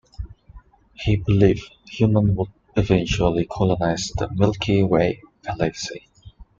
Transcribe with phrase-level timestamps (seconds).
[0.95, 6.07] He believed humans would eventually colonize the Milky Way galaxy.